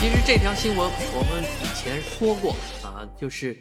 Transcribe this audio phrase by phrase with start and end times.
[0.00, 2.54] 其实这条新闻我们以前说过
[2.84, 3.58] 啊，就是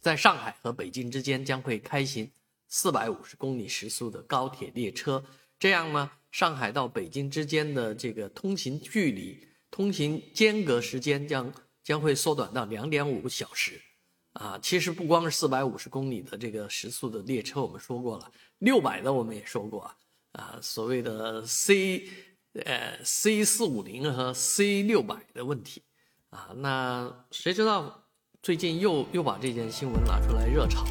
[0.00, 2.30] 在上海和北京之间将会开行
[2.68, 5.22] 四百五十公里时速的高铁列车，
[5.58, 11.52] 这样呢，上海到北京之间的这个通行距离、通行间隔时间将
[11.84, 13.78] 将会缩短到两点五小时。
[14.32, 19.96] 啊，其实不光是四百五十公里的这个时速的列车，我们说过了，六百的我们也说过啊，
[20.32, 22.08] 啊，所谓的 C。
[22.54, 25.82] 呃，C 四五零和 C 六百的问题，
[26.28, 28.04] 啊，那谁知道
[28.42, 30.84] 最近又又把这件新闻拿出来热炒，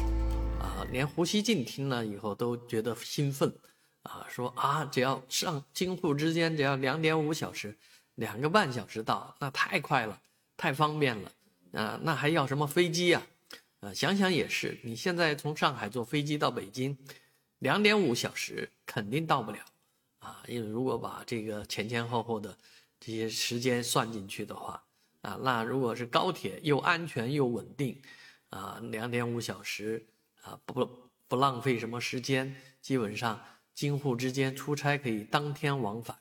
[0.58, 3.54] 啊，连胡锡进听了以后都觉得兴奋，
[4.02, 7.78] 啊，说啊，只要上京沪之间只要两点五小时，
[8.16, 10.20] 两个半小时到，那太快了，
[10.56, 11.32] 太方便了，
[11.74, 13.22] 啊，那还要什么飞机呀？
[13.78, 16.98] 啊，想想也是，你现在从上海坐飞机到北京，
[17.60, 19.58] 两点五小时肯定到不了。
[20.22, 22.56] 啊，因为如果把这个前前后后的
[23.00, 24.80] 这些时间算进去的话，
[25.22, 28.00] 啊，那如果是高铁又安全又稳定，
[28.50, 30.06] 啊，两点五小时，
[30.42, 30.88] 啊，不
[31.26, 36.16] 不浪费什么时间，基本上京沪之间出差可以当天往返，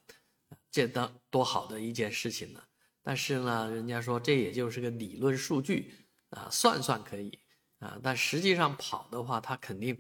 [0.72, 2.64] 这当多好的一件事情呢。
[3.04, 5.94] 但是呢，人家说这也就是个理论数据，
[6.32, 7.38] 啊，算算可以，
[7.78, 9.96] 啊，但实际上跑的话，它肯定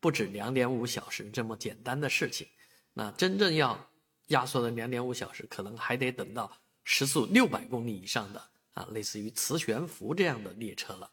[0.00, 2.48] 不止两点五小时这么简单的事情。
[2.94, 3.88] 那真正要
[4.28, 11.10] 压缩的两点五小时，可能还得等到时速六百公里以上的啊，类似于磁悬浮这样的列车了。